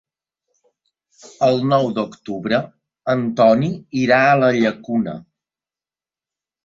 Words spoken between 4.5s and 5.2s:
Llacuna.